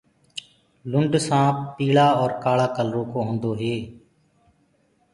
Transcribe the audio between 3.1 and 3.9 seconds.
ڪو هوندو هي۔